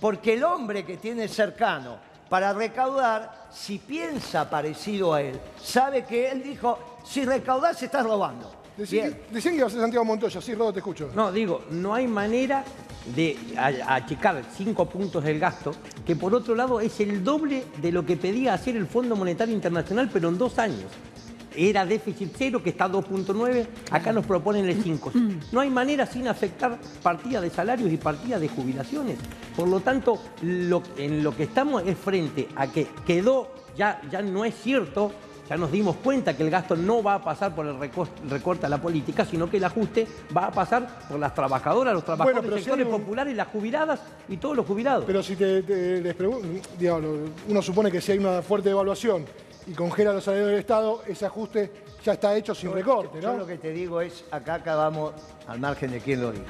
[0.00, 6.30] porque el hombre que tiene cercano para recaudar, si piensa parecido a él, sabe que
[6.30, 8.52] él dijo, si recaudás estás robando.
[8.76, 10.40] Decían, que- decían que iba a ser Santiago Montoya.
[10.40, 11.10] Sí, Rodo, te escucho.
[11.14, 12.64] No, digo, no hay manera
[13.14, 13.36] de
[13.86, 15.72] achicar cinco puntos del gasto,
[16.06, 19.54] que por otro lado es el doble de lo que pedía hacer el Fondo Monetario
[19.54, 20.86] Internacional, pero en dos años.
[21.56, 25.12] Era déficit cero, que está a 2.9, acá nos proponen el 5.
[25.52, 29.18] No hay manera sin afectar partidas de salarios y partidas de jubilaciones.
[29.56, 34.22] Por lo tanto, lo- en lo que estamos es frente a que quedó, ya, ya
[34.22, 35.12] no es cierto,
[35.48, 37.76] ya nos dimos cuenta que el gasto no va a pasar por el
[38.30, 42.04] recorte a la política, sino que el ajuste va a pasar por las trabajadoras, los
[42.04, 45.04] trabajadores, si sectores un- populares, las jubiladas y todos los jubilados.
[45.06, 47.04] Pero si te, te- les pregun- digamos,
[47.48, 49.24] uno supone que si hay una fuerte devaluación
[49.70, 51.70] y congela los salarios del Estado, ese ajuste
[52.04, 53.38] ya está hecho sin recorte, Yo ¿no?
[53.38, 55.12] lo que te digo es, acá acabamos
[55.46, 56.44] al margen de quién lo dijo.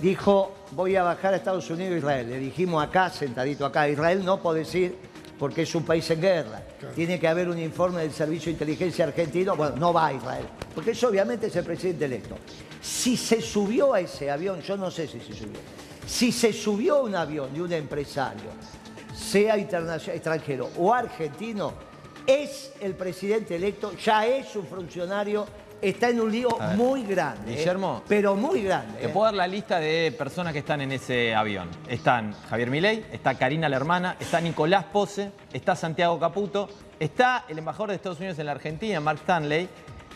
[0.00, 2.28] Dijo, voy a bajar a Estados Unidos e Israel.
[2.28, 4.98] Le dijimos acá, sentadito acá, Israel no puede decir
[5.38, 6.62] porque es un país en guerra.
[6.94, 9.56] Tiene que haber un informe del Servicio de Inteligencia argentino.
[9.56, 10.44] Bueno, no va a Israel,
[10.74, 12.36] porque eso obviamente es el presidente electo.
[12.82, 15.58] Si se subió a ese avión, yo no sé si se subió,
[16.06, 18.50] si se subió a un avión de un empresario,
[19.14, 21.95] sea internacional, extranjero o argentino,
[22.26, 25.46] es el presidente electo, ya es un funcionario,
[25.80, 27.52] está en un lío muy grande.
[27.52, 27.56] ¿eh?
[27.58, 28.98] Guillermo, Pero muy grande.
[28.98, 29.08] Te ¿eh?
[29.10, 31.68] puedo dar la lista de personas que están en ese avión.
[31.88, 37.58] Están Javier Milei, está Karina la hermana, está Nicolás Pose, está Santiago Caputo, está el
[37.58, 39.68] embajador de Estados Unidos en la Argentina, Mark Stanley,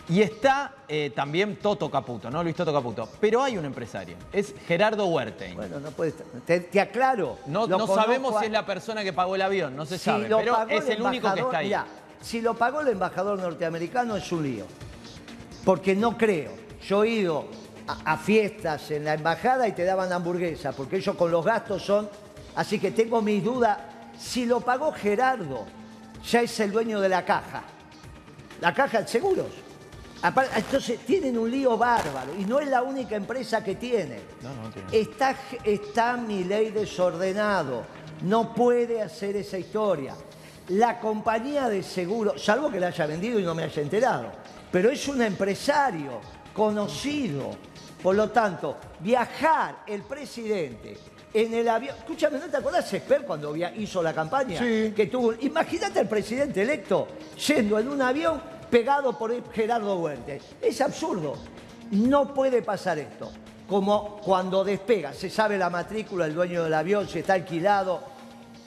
[0.09, 2.42] y está eh, también Toto Caputo, ¿no?
[2.42, 3.09] Luis Toto Caputo.
[3.20, 5.55] Pero hay un empresario, es Gerardo Huertein.
[5.55, 6.27] Bueno, no puede estar.
[6.44, 7.38] Te, te aclaro.
[7.46, 10.25] no sabemos a- si es la persona que pagó el avión, no se si sabe,
[10.29, 11.66] pero es el único que está ahí.
[11.66, 11.87] mirá,
[12.21, 14.67] si lo pagó el embajador norteamericano es un lío.
[15.65, 16.53] Porque no creo.
[16.87, 17.47] Yo he ido
[17.87, 21.83] a, a fiestas en la embajada y te daban hamburguesa, porque ellos con los gastos
[21.83, 22.09] son.
[22.57, 23.79] Así que tengo mis dudas.
[24.19, 25.67] Si lo pagó Gerardo,
[26.29, 27.63] ya es el dueño de la caja.
[28.61, 29.49] La caja de seguros.
[30.55, 34.21] Entonces tienen un lío bárbaro y no es la única empresa que tiene.
[34.93, 37.85] Está, está mi ley desordenado.
[38.23, 40.15] No puede hacer esa historia.
[40.71, 44.31] La compañía de seguro, salvo que la haya vendido y no me haya enterado,
[44.71, 46.21] pero es un empresario
[46.55, 47.51] conocido.
[48.01, 50.97] Por lo tanto, viajar el presidente
[51.35, 51.97] en el avión.
[51.99, 54.61] Escúchame, ¿no te acordás Esper cuando hizo la campaña?
[54.61, 54.93] Sí.
[54.95, 55.35] Que tuvo.
[55.41, 57.09] Imagínate al presidente electo
[57.49, 60.35] yendo en un avión pegado por Gerardo Huerta.
[60.63, 61.37] Es absurdo.
[61.91, 63.31] No puede pasar esto.
[63.69, 68.03] Como cuando despega, se sabe la matrícula, el dueño del avión, si está alquilado,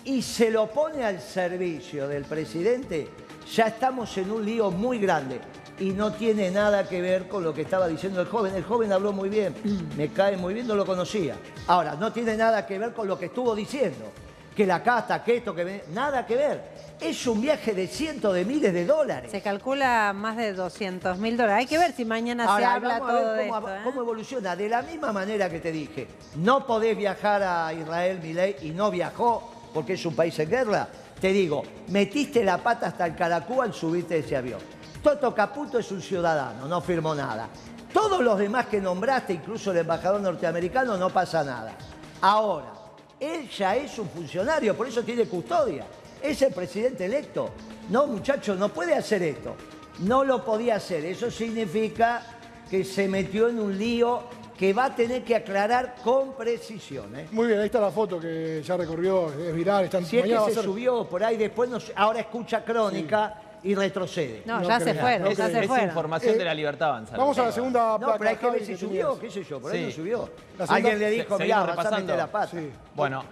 [0.06, 3.08] y se lo pone al servicio del presidente,
[3.54, 5.39] ya estamos en un lío muy grande.
[5.80, 8.54] Y no tiene nada que ver con lo que estaba diciendo el joven.
[8.56, 9.56] El joven habló muy bien,
[9.98, 11.36] me cae muy bien, no lo conocía.
[11.68, 14.12] Ahora, no tiene nada que ver con lo que estuvo diciendo.
[14.56, 15.84] Que la casta, que esto, que...
[15.94, 16.62] Nada que ver.
[17.02, 19.32] Es un viaje de cientos de miles de dólares.
[19.32, 21.62] Se calcula más de 200 mil dólares.
[21.62, 23.76] Hay que ver si mañana se habla vamos a ver todo de cómo, esto.
[23.76, 23.82] ¿eh?
[23.84, 24.56] cómo evoluciona.
[24.56, 28.92] De la misma manera que te dije, no podés viajar a Israel, Milei, y no
[28.92, 30.88] viajó porque es un país en guerra.
[31.19, 34.59] Te digo, metiste la pata hasta el caracú al subirte ese avión.
[35.01, 37.49] Toto Caputo es un ciudadano, no firmó nada.
[37.91, 41.73] Todos los demás que nombraste, incluso el embajador norteamericano, no pasa nada.
[42.21, 42.73] Ahora,
[43.19, 45.86] él ya es un funcionario, por eso tiene custodia.
[46.21, 47.51] Es el presidente electo.
[47.89, 49.55] No, muchacho, no puede hacer esto.
[49.99, 51.05] No lo podía hacer.
[51.05, 52.21] Eso significa
[52.69, 54.23] que se metió en un lío
[54.58, 57.16] que va a tener que aclarar con precisión.
[57.16, 57.28] ¿eh?
[57.32, 59.86] Muy bien, ahí está la foto que ya recorrió, es viral.
[59.86, 64.44] Está, Si es que se ser- subió por ahí, después ahora escucha crónica y retrocede.
[64.46, 65.88] No, No ya se fueron, no es, ya se es fueron.
[65.88, 67.18] información Eh, de la libertad avanzada.
[67.18, 68.18] Vamos a la segunda No, placa.
[68.20, 69.78] pero hay que ver si subió, qué sé yo, por Sí.
[69.78, 70.30] ahí no subió.
[70.58, 72.16] Segunda- Alguien le dijo, Se- mirá, repasando.
[72.18, 72.48] la pata.
[72.52, 72.70] Sí.
[72.94, 73.24] Bueno,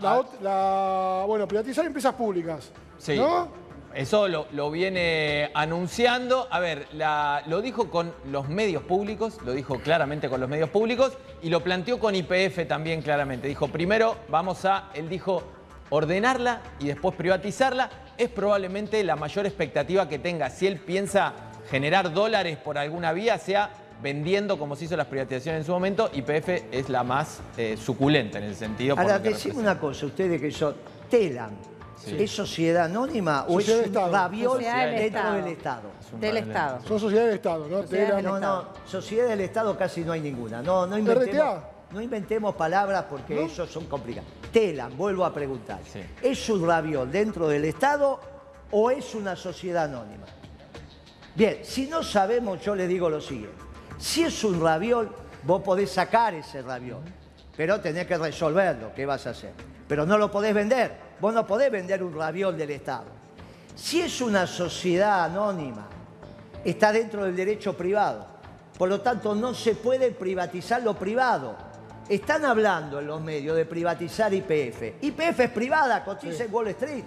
[0.41, 2.71] La, bueno, privatizar empresas públicas.
[2.97, 3.15] Sí.
[3.17, 3.47] ¿No?
[3.95, 6.47] Eso lo, lo viene anunciando.
[6.49, 10.69] A ver, la- lo dijo con los medios públicos, lo dijo claramente con los medios
[10.69, 13.47] públicos y lo planteó con IPF también claramente.
[13.47, 15.43] Dijo, primero vamos a, él dijo,
[15.89, 17.89] ordenarla y después privatizarla.
[18.17, 20.49] Es probablemente la mayor expectativa que tenga.
[20.49, 21.33] Si él piensa
[21.69, 23.69] generar dólares por alguna vía, sea
[24.01, 28.39] vendiendo como se hizo las privatizaciones en su momento, IPF es la más eh, suculenta
[28.39, 28.95] en ese sentido.
[28.95, 29.71] por Ahora, lo que decime representa.
[29.73, 30.75] una cosa, ustedes que son
[32.07, 34.11] ¿Es sociedad anónima o Sociedad es un Estado.
[34.13, 35.35] raviol Sociedad dentro Estado.
[35.35, 35.81] del Estado?
[36.19, 36.79] Del Estado.
[36.87, 37.81] Son sociedades del Estado, ¿no?
[37.81, 38.61] Sociedades Tela- del No, Estado.
[38.63, 40.61] no, sociedad del Estado casi no hay ninguna.
[40.61, 41.69] No, no inventemos, RTA.
[41.91, 44.29] no inventemos palabras porque eso son complicadas.
[44.51, 45.79] Telam, vuelvo a preguntar.
[45.91, 46.01] Sí.
[46.21, 48.19] ¿Es un raviol dentro del Estado
[48.71, 50.25] o es una sociedad anónima?
[51.35, 53.55] Bien, si no sabemos, yo le digo lo siguiente.
[53.97, 55.09] Si es un raviol,
[55.43, 57.01] vos podés sacar ese raviol,
[57.55, 59.53] pero tenés que resolverlo, ¿qué vas a hacer?
[59.91, 63.07] Pero no lo podés vender, vos no podés vender un raviol del Estado.
[63.75, 65.85] Si es una sociedad anónima,
[66.63, 68.25] está dentro del derecho privado.
[68.77, 71.57] Por lo tanto, no se puede privatizar lo privado.
[72.07, 75.03] Están hablando en los medios de privatizar IPF.
[75.03, 77.03] IPF es privada, cotiza en Wall Street.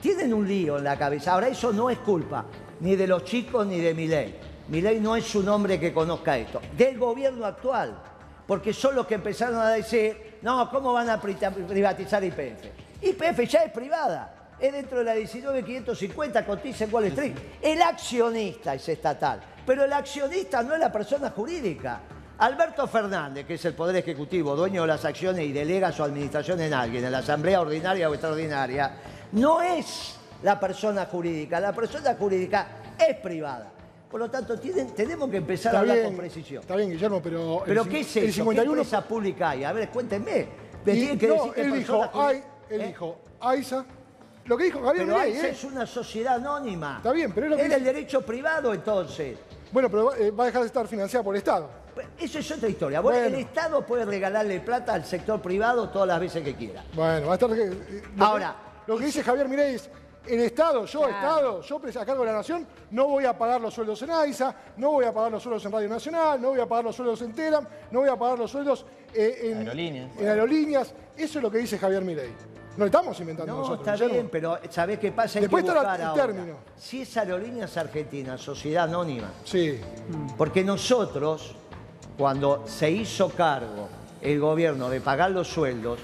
[0.00, 1.34] Tienen un lío en la cabeza.
[1.34, 2.46] Ahora, eso no es culpa
[2.80, 4.34] ni de los chicos ni de Milei.
[4.68, 6.62] Milei no es un hombre que conozca esto.
[6.78, 7.94] Del gobierno actual.
[8.46, 11.34] Porque son los que empezaron a decir, no, ¿cómo van a pri-
[11.66, 12.64] privatizar IPF?
[13.02, 17.34] IPF ya es privada es dentro de la 19550, cotiza en Wall Street.
[17.60, 21.98] El accionista es estatal, pero el accionista no es la persona jurídica.
[22.38, 26.60] Alberto Fernández, que es el Poder Ejecutivo, dueño de las acciones y delega su administración
[26.60, 28.92] en alguien, en la Asamblea Ordinaria o Extraordinaria,
[29.32, 31.58] no es la persona jurídica.
[31.58, 32.66] La persona jurídica
[33.04, 33.71] es privada.
[34.12, 36.60] Por lo tanto, tienen- tenemos que empezar Está a hablar bien, con precisión.
[36.60, 37.62] Está bien, Guillermo, pero.
[37.64, 38.34] ¿Pero qué es El eso?
[38.34, 38.74] 51.
[38.74, 39.64] ¿Qué empresa pública hay?
[39.64, 40.46] A ver, cuéntenme.
[40.84, 42.86] Me y- que no, decir qué él dijo, persona ay, jurídica- él ¿Eh?
[42.88, 43.84] dijo, AISA.
[44.44, 45.48] Lo que dijo Javier Pero Milei, ¿eh?
[45.50, 46.96] es una sociedad anónima.
[46.98, 49.38] Está bien, pero es lo que Era el derecho privado entonces.
[49.70, 51.70] Bueno, pero va, eh, va a dejar de estar financiada por el Estado.
[51.94, 53.00] Pues, Eso es otra historia.
[53.00, 53.36] Bueno, Bueno.
[53.36, 56.84] el Estado puede regalarle plata al sector privado todas las veces que quiera.
[56.94, 57.48] Bueno, va a estar.
[57.54, 59.88] que- Ahora, Lo que dice Javier Milei es.
[60.26, 61.60] El Estado, yo, Claro.
[61.60, 64.54] Estado, yo a cargo de la Nación, no voy a pagar los sueldos en AISA,
[64.76, 67.22] no voy a pagar los sueldos en Radio Nacional, no voy a pagar los sueldos
[67.22, 70.10] en Telam, no voy a pagar los sueldos eh, en, Aerolíneas.
[70.18, 70.94] en aerolíneas.
[71.16, 72.30] Eso es lo que dice Javier Milei.
[72.76, 73.80] No estamos inventando No, nosotros.
[73.80, 74.14] está Guillermo.
[74.14, 75.38] bien, pero ¿sabés qué pasa?
[75.38, 76.26] Hay Después que está buscar el ahora.
[76.26, 76.56] término.
[76.76, 79.78] Si es Aerolíneas Argentinas, sociedad anónima, Sí.
[80.38, 81.54] Porque nosotros,
[82.16, 83.88] cuando se hizo cargo
[84.22, 85.98] el gobierno de pagar los sueldos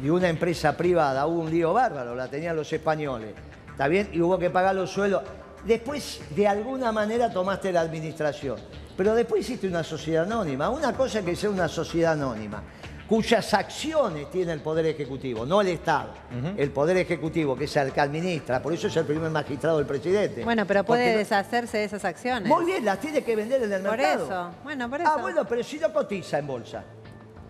[0.00, 3.34] de una empresa privada, hubo un lío bárbaro, la tenían los españoles,
[3.76, 4.08] ¿está bien?
[4.12, 5.22] Y hubo que pagar los sueldos.
[5.66, 8.56] Después, de alguna manera, tomaste la administración.
[8.96, 10.70] Pero después hiciste una sociedad anónima.
[10.70, 12.62] Una cosa es que sea una sociedad anónima,
[13.06, 16.10] cuyas acciones tiene el Poder Ejecutivo, no el Estado.
[16.56, 19.86] El Poder Ejecutivo, que es el que administra, por eso es el primer magistrado del
[19.86, 20.44] presidente.
[20.44, 22.48] Bueno, pero puede no- deshacerse de esas acciones.
[22.48, 24.24] muy bien, las tiene que vender en el Por mercado.
[24.24, 24.50] eso.
[24.64, 25.10] Bueno, por eso.
[25.14, 26.82] Ah, bueno, pero si no cotiza en bolsa.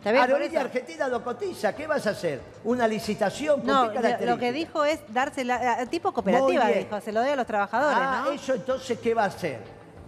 [0.07, 0.67] Aerolínea eso.
[0.67, 1.75] Argentina lo cotiza.
[1.75, 2.41] ¿Qué vas a hacer?
[2.65, 3.61] ¿Una licitación?
[3.61, 7.31] ¿Con No, qué lo- que dijo es dársela, eh, tipo cooperativa, dijo, se lo doy
[7.31, 8.31] a los trabajadores, Ah, ¿no?
[8.33, 9.61] eso entonces, ¿qué va a hacer?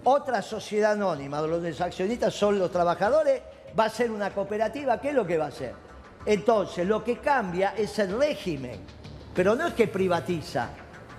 [0.05, 3.43] Otra sociedad anónima, donde los accionistas son los trabajadores,
[3.79, 5.01] va a ser una cooperativa.
[5.01, 5.75] ¿Qué es lo que va a hacer?
[6.25, 8.81] Entonces, lo que cambia es el régimen,
[9.35, 10.69] pero no es que privatiza.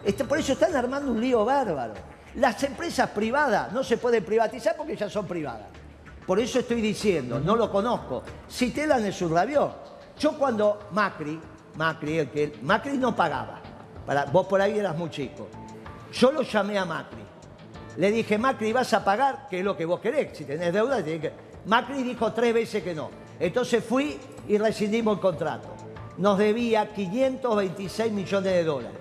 [0.03, 1.93] Este- por eso están armando un lío bárbaro.
[2.35, 5.67] Las empresas privadas no se pueden privatizar porque ya son privadas.
[6.29, 8.21] Por eso estoy diciendo, no lo conozco.
[8.47, 9.73] Si Telan es un rabió.
[10.19, 11.39] Yo cuando Macri,
[11.75, 13.59] Macri, el que Macri no pagaba.
[14.31, 15.47] Vos por ahí eras muy chico.
[16.13, 17.23] Yo lo llamé a Macri.
[17.97, 19.47] Le dije, Macri, ¿vas a pagar?
[19.49, 20.37] ¿Qué es lo que vos querés?
[20.37, 21.31] Si tenés deuda, tenés que...
[21.65, 23.09] Macri dijo tres veces que no.
[23.39, 25.69] Entonces fui y rescindimos el contrato.
[26.19, 28.99] Nos debía 526 millones de dólares.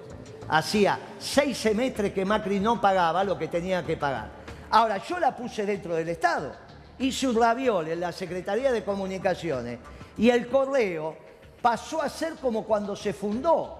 [0.48, 4.30] Hacía seis semestres que Macri no pagaba lo que tenía que pagar.
[4.70, 6.67] Ahora, yo la puse dentro del Estado.
[6.98, 9.78] Hice un raviol en la Secretaría de Comunicaciones
[10.16, 11.16] y el correo
[11.62, 13.78] pasó a ser como cuando se fundó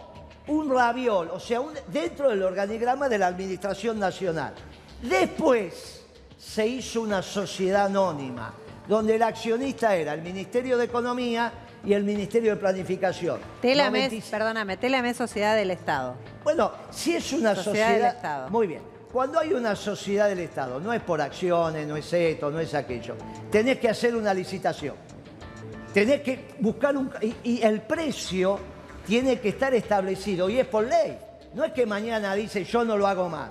[0.48, 4.54] un raviol, o sea, un- dentro del organigrama de la Administración Nacional.
[5.02, 6.04] Después
[6.38, 8.54] se hizo una sociedad anónima,
[8.88, 11.52] donde el accionista era el Ministerio de Economía
[11.85, 13.38] y el Ministerio de Planificación.
[13.61, 16.14] Telam es, 96 perdóname, sociedad del Estado.
[16.42, 17.92] Bueno, si es una Sociedad sociedad...
[17.92, 18.50] del Estado.
[18.50, 18.98] Muy bien.
[19.12, 22.75] Cuando hay una sociedad del Estado, no es por acciones, no es esto, no es
[22.75, 23.16] aquello.
[23.51, 24.97] Tenés que hacer una licitación.
[25.94, 27.11] Tenés que buscar un...
[27.23, 28.61] Y, y el precio
[29.07, 31.18] tiene que estar establecido y es por ley.
[31.55, 33.51] No es que mañana dice yo no lo hago más.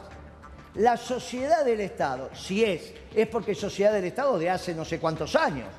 [0.75, 4.85] La sociedad del Estado, si es, es porque es sociedad del Estado de hace no
[4.85, 5.69] sé cuántos años.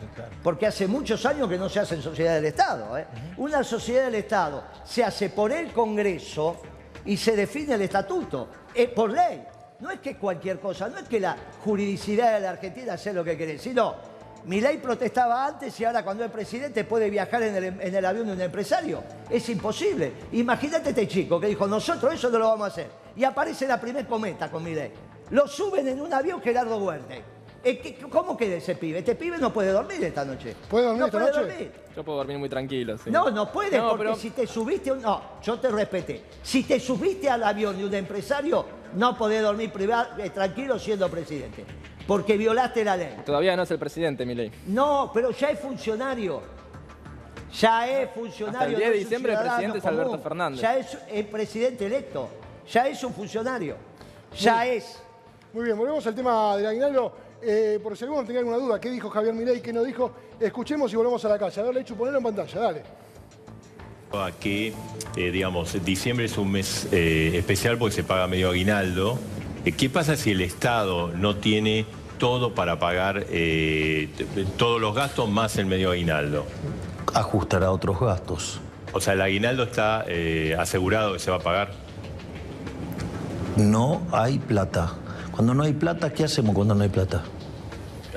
[0.43, 2.99] Porque hace muchos años que no se hace en sociedad del Estado.
[2.99, 3.07] ¿eh?
[3.37, 6.57] Una sociedad del Estado se hace por el Congreso
[7.05, 8.49] y se define el estatuto.
[8.75, 9.47] Es por ley.
[9.81, 13.23] No es que cualquier cosa, no es que la juridicidad de la Argentina sea lo
[13.23, 13.95] que quiere, sino
[14.47, 18.33] mi ley protestaba antes y ahora cuando es presidente puede viajar en el, avión de
[18.33, 19.05] un empresario.
[19.31, 20.12] Es imposible.
[20.33, 22.88] Imagínate este chico que dijo, nosotros eso no lo vamos a hacer.
[23.14, 24.93] Y aparece la primer cometa con mi ley.
[25.31, 27.38] Lo suben en un avión Gerardo Huerte.
[27.64, 29.01] Eh, ¿qué- ¿Cómo queda ese pibe?
[29.01, 30.55] Este pibe no puede dormir esta noche.
[30.71, 31.47] ¿Puede dormir no esta puede noche?
[31.49, 31.73] dormir.
[31.97, 33.11] Yo puedo dormir muy tranquilo, sí.
[33.11, 34.94] No, no puede, No, porque pero- si te subiste...
[34.94, 36.23] No, yo te respeté.
[36.42, 41.11] Si te subiste al avión de un empresario, no podés dormir privado, eh, tranquilo siendo
[41.11, 41.64] presidente.
[42.07, 43.16] Porque violaste la ley.
[43.27, 44.51] Todavía no es el presidente, Milei.
[44.68, 46.40] No, pero ya es funcionario.
[47.59, 48.59] Ya es funcionario.
[48.61, 50.23] Hasta el 10 de no diciembre el presidente es Alberto común.
[50.23, 50.61] Fernández.
[50.61, 52.29] Ya es el presidente electo.
[52.73, 53.77] Ya es un funcionario.
[54.38, 55.03] Ya es.
[55.53, 57.12] Muy bien, volvemos al tema del aguinaldo.
[57.42, 60.12] Eh, por si alguno tenga alguna duda, ¿qué dijo Javier Milei, qué no dijo?
[60.40, 61.61] Escuchemos y volvemos a la calle.
[61.61, 62.83] A ver, Lechu, ponelo en pantalla, dale.
[64.12, 64.72] A que,
[65.16, 69.18] eh, digamos, diciembre es un mes eh, especial porque se paga medio aguinaldo.
[69.77, 71.85] ¿Qué pasa si el Estado no tiene
[72.18, 74.09] todo para pagar eh,
[74.57, 76.46] todos los gastos más el medio aguinaldo?
[77.14, 78.61] Ajustará otros gastos.
[78.92, 81.70] O sea, el aguinaldo está eh, asegurado que se va a pagar.
[83.57, 84.94] No hay plata.
[85.38, 87.22] Cuando no hay plata, ¿qué hacemos cuando no hay plata?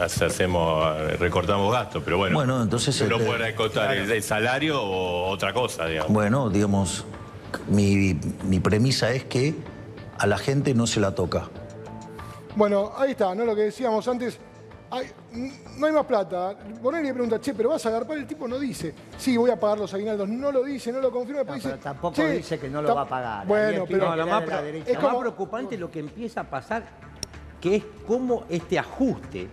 [0.02, 2.34] Hace- Hacemos, eh, recortamos gastos, pero bueno.
[2.36, 6.12] Bueno, entonces, Uno este, puede recortar el, el salario o otra cosa, digamos.
[6.12, 7.06] Bueno, digamos,
[7.70, 9.54] mi, mi premisa es que
[10.18, 11.44] a la gente no se la toca.
[12.56, 13.46] Bueno, ahí está, ¿no?
[13.46, 14.40] Lo que decíamos antes.
[14.90, 15.12] Hay-
[15.78, 16.56] no hay más plata.
[16.82, 18.18] Bonelli le pregunta, che, pero vas a agarpar.
[18.18, 20.28] El tipo no dice, sí, voy a pagar los aguinaldos.
[20.28, 21.44] No lo dice, no lo confirma.
[21.44, 23.46] pero dice, tampoco "Che, dice que no lo va a pagar.
[23.46, 24.10] Bueno, pero.
[24.10, 26.84] No, lo más, la Es más preocupante es lo que empieza a pasar,
[27.62, 29.48] que es cómo este ajuste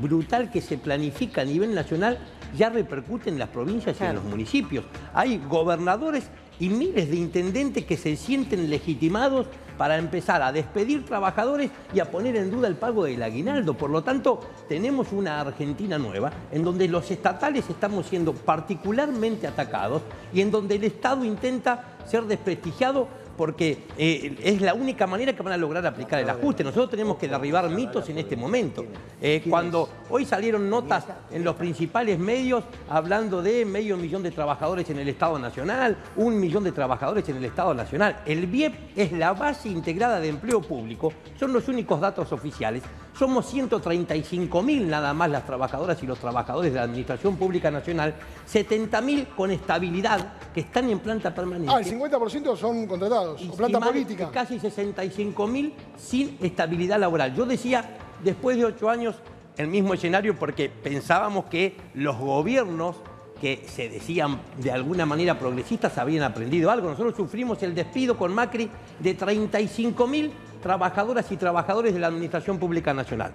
[0.00, 2.18] brutal que se planifica a nivel nacional
[2.56, 4.84] ya repercute en las provincias y en los municipios.
[5.12, 6.24] Hay gobernadores
[6.60, 9.46] y miles de intendentes que se sienten legitimados
[9.76, 13.74] para empezar a despedir trabajadores y a poner en duda el pago del aguinaldo.
[13.74, 20.02] Por lo tanto, tenemos una Argentina nueva en donde los estatales estamos siendo particularmente atacados
[20.32, 25.42] y en donde el Estado intenta ser desprestigiado porque eh, es la única manera que
[25.42, 26.64] van a lograr aplicar el ajuste.
[26.64, 28.84] Nosotros tenemos que derribar mitos en este momento.
[29.20, 34.88] Eh, cuando hoy salieron notas en los principales medios hablando de medio millón de trabajadores
[34.90, 38.22] en el Estado Nacional, un millón de trabajadores en el Estado Nacional.
[38.26, 42.82] El BIEP es la base integrada de empleo público, son los únicos datos oficiales.
[43.16, 48.14] Somos 135 mil nada más las trabajadoras y los trabajadores de la Administración Pública Nacional,
[48.44, 53.23] 70 mil con estabilidad que están en planta permanente Ah, el 50% son contratados.
[53.38, 54.30] Y- O planta política.
[54.32, 57.34] Casi 65 mil sin estabilidad laboral.
[57.34, 59.16] Yo decía, después de ocho años,
[59.56, 62.96] el mismo escenario porque pensábamos que los gobiernos
[63.40, 66.88] que se decían de alguna manera progresistas habían aprendido algo.
[66.90, 70.32] Nosotros sufrimos el despido con Macri de 35 mil
[70.62, 73.32] trabajadoras y trabajadores de la Administración Pública Nacional.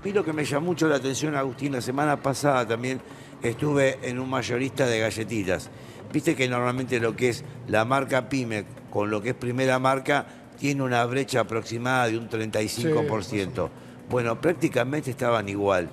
[0.00, 3.00] A mí lo que me llamó mucho la atención, Agustín, la semana pasada también
[3.42, 5.68] estuve en un mayorista de galletitas.
[6.10, 10.26] Viste que normalmente lo que es la marca PYME con lo que es primera marca
[10.58, 13.70] tiene una brecha aproximada de un 35%.
[14.10, 15.88] Bueno, prácticamente estaban igual.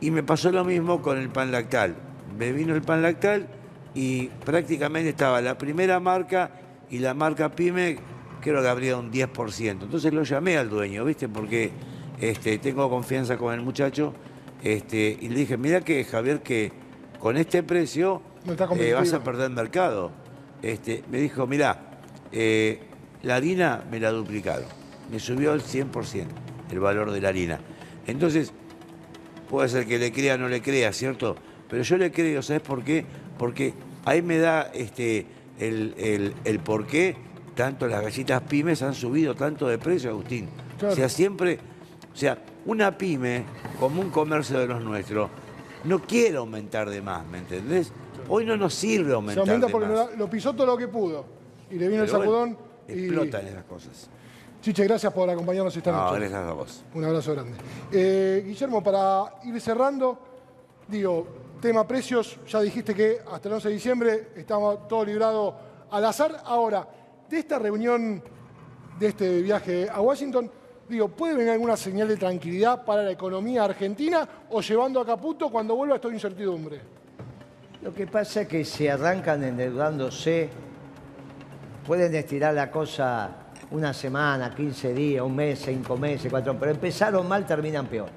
[0.00, 1.96] Y me pasó lo mismo con el pan lactal.
[2.38, 3.48] Me vino el pan lactal
[3.94, 6.50] y prácticamente estaba la primera marca
[6.90, 7.98] y la marca PYME,
[8.40, 9.82] creo que habría un 10%.
[9.82, 11.28] Entonces lo llamé al dueño, ¿viste?
[11.28, 11.70] Porque
[12.20, 14.12] este, tengo confianza con el muchacho
[14.62, 16.72] este, y le dije, mira que Javier, que
[17.18, 18.20] con este precio
[18.76, 20.10] eh, vas a perder mercado.
[20.62, 21.89] Este, me dijo, mira,
[22.32, 22.80] eh,
[23.22, 24.64] la harina me la duplicaron.
[25.10, 26.26] Me subió el 100%
[26.70, 27.60] el valor de la harina.
[28.06, 28.52] Entonces,
[29.48, 31.36] puede ser que le crea o no le crea, ¿cierto?
[31.68, 33.04] Pero yo le creo, ¿sabes por qué?
[33.38, 35.26] Porque ahí me da este,
[35.58, 37.16] el, el, el por qué
[37.54, 40.48] tanto las galletas pymes han subido tanto de precio, Agustín.
[40.78, 40.92] Claro.
[40.94, 41.58] O sea, siempre,
[42.12, 43.44] o sea, una pyme,
[43.78, 45.28] como un comercio de los nuestros,
[45.84, 47.92] no quiere aumentar de más, ¿me entendés?
[48.28, 50.16] Hoy no nos sirve Se aumentar aumenta de porque más.
[50.16, 51.39] lo pisó todo lo que pudo.
[51.70, 52.58] Y le vino el bueno, sacudón.
[52.88, 53.04] y...
[53.06, 54.10] explotan esas cosas.
[54.60, 56.18] Chiche, gracias por acompañarnos esta No, noche.
[56.20, 56.84] gracias a vos.
[56.94, 57.56] Un abrazo grande.
[57.90, 60.18] Eh, Guillermo, para ir cerrando,
[60.86, 61.26] digo,
[61.62, 65.56] tema precios, ya dijiste que hasta el 11 de diciembre estaba todo librado
[65.90, 66.42] al azar.
[66.44, 66.86] Ahora,
[67.28, 68.22] de esta reunión,
[68.98, 70.50] de este viaje a Washington,
[70.88, 75.48] digo, ¿puede venir alguna señal de tranquilidad para la economía argentina o llevando a Caputo
[75.48, 76.80] cuando vuelva esta incertidumbre?
[77.80, 80.50] Lo que pasa es que si arrancan endeudándose,
[81.86, 83.30] pueden estirar la cosa
[83.70, 88.08] una semana, 15 días, un mes, cinco meses, cuatro, pero empezaron mal, terminan peor.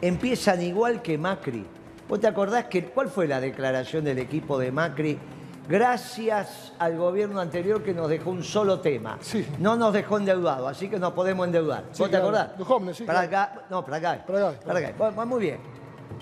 [0.00, 1.64] Empiezan igual que Macri.
[2.08, 5.18] ¿Vos te acordás que cuál fue la declaración del equipo de Macri?
[5.66, 9.16] Gracias al gobierno anterior que nos dejó un solo tema.
[9.22, 9.46] Sí.
[9.58, 11.84] No nos dejó endeudados, así que nos podemos endeudar.
[11.92, 12.50] Sí, ¿Vos te acordás?
[12.58, 14.24] Los jóvenes, sí, Para acá, no, para acá.
[14.26, 14.94] Para acá, Para acá.
[14.98, 15.58] Bueno, muy bien.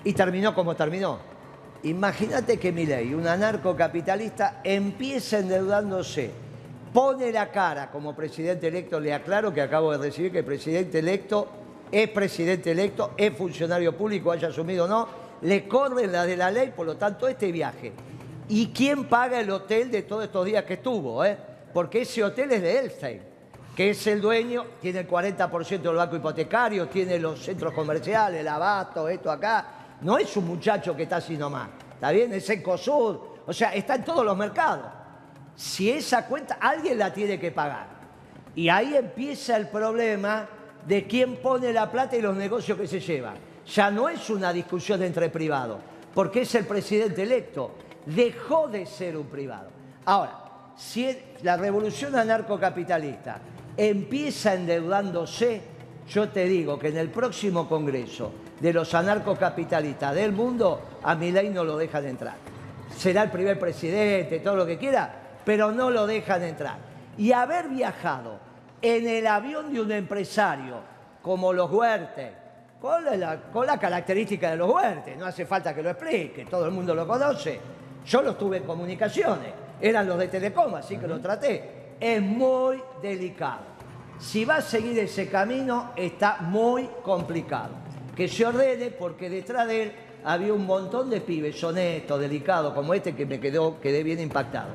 [0.04, 1.18] Y terminó como terminó.
[1.82, 6.30] Imagínate que Milei, un anarcocapitalista, empieza endeudándose,
[6.92, 10.98] pone la cara como presidente electo, le aclaro que acabo de recibir que el presidente
[10.98, 11.48] electo
[11.90, 15.08] es presidente electo, es funcionario público, haya asumido o no,
[15.42, 17.92] le corren la de la ley, por lo tanto, este viaje.
[18.48, 21.24] ¿Y quién paga el hotel de todos estos días que estuvo?
[21.24, 21.36] eh?
[21.72, 23.22] Porque ese hotel es de Elstein,
[23.76, 28.48] que es el dueño, tiene el 40% del banco hipotecario, tiene los centros comerciales, el
[28.48, 29.66] abasto, esto acá.
[30.00, 32.32] No es un muchacho que está así nomás, ¿está bien?
[32.32, 35.01] Es Encosud, o sea, está en todos los mercados.
[35.56, 37.86] Si esa cuenta, alguien la tiene que pagar.
[38.54, 40.48] Y ahí empieza el problema
[40.86, 43.34] de quién pone la plata y los negocios que se llevan.
[43.66, 45.78] Ya no es una discusión entre privados,
[46.14, 47.72] porque es el presidente electo.
[48.06, 49.70] Dejó de ser un privado.
[50.04, 50.42] Ahora,
[50.76, 53.40] si la revolución anarcocapitalista
[53.76, 55.62] empieza endeudándose,
[56.08, 61.50] yo te digo que en el próximo congreso de los anarcocapitalistas del mundo, a Milei
[61.50, 62.34] no lo dejan entrar.
[62.96, 66.76] Será el primer presidente, todo lo que quiera, pero no lo dejan entrar.
[67.16, 68.38] Y haber viajado
[68.80, 70.76] en el avión de un empresario
[71.22, 72.30] como los Huertes,
[72.80, 76.66] con la, con la característica de los Huertes, no hace falta que lo explique, todo
[76.66, 77.60] el mundo lo conoce.
[78.04, 81.94] Yo lo tuve en comunicaciones, eran los de Telecom, así que lo traté.
[82.00, 83.72] Es muy delicado.
[84.18, 87.70] Si va a seguir ese camino, está muy complicado.
[88.16, 89.92] Que se ordene porque detrás de él
[90.24, 94.68] había un montón de pibes honestos, delicados, como este que me quedó, quedé bien impactado.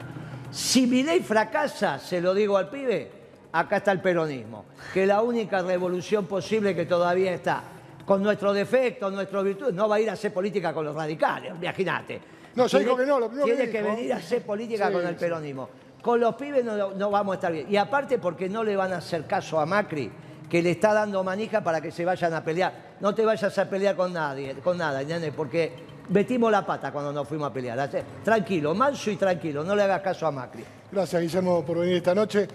[0.51, 3.11] Si Milei fracasa, se lo digo al pibe,
[3.51, 7.63] acá está el peronismo, que es la única revolución posible que todavía está.
[8.05, 11.53] Con nuestros defectos, nuestras virtudes, no va a ir a hacer política con los radicales,
[11.61, 12.21] imagínate.
[12.55, 13.95] No, ya Tiene- dijo que no, lo primero que Tiene que dijo.
[13.95, 15.69] venir a hacer política Sí, con el peronismo.
[16.01, 17.67] Con los pibes no, no vamos a estar bien.
[17.69, 20.09] Y aparte porque no le van a hacer caso a Macri,
[20.49, 22.95] que le está dando manija para que se vayan a pelear.
[23.01, 25.01] No te vayas a pelear con nadie, con nada,
[25.35, 25.73] porque
[26.09, 27.89] metimos la pata cuando nos fuimos a pelear.
[28.23, 30.63] Tranquilo, manso y tranquilo, no le hagas caso a Macri.
[30.91, 32.47] Gracias, Guillermo, por venir esta noche.